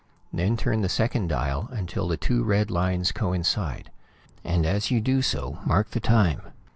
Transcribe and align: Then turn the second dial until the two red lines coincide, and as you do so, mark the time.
Then 0.33 0.57
turn 0.57 0.81
the 0.81 0.89
second 0.89 1.27
dial 1.27 1.69
until 1.71 2.07
the 2.07 2.17
two 2.17 2.43
red 2.43 2.71
lines 2.71 3.11
coincide, 3.11 3.91
and 4.43 4.65
as 4.65 4.89
you 4.89 4.99
do 4.99 5.21
so, 5.21 5.59
mark 5.63 5.91
the 5.91 5.99
time. 5.99 6.41